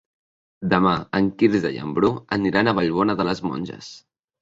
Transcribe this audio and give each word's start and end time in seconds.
Demà 0.73 0.93
en 1.19 1.27
Quirze 1.43 1.71
i 1.77 1.79
en 1.83 1.93
Bru 2.01 2.11
aniran 2.41 2.73
a 2.73 2.77
Vallbona 2.83 3.21
de 3.23 3.33
les 3.33 3.47
Monges. 3.53 3.97